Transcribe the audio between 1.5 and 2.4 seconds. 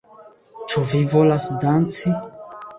danci?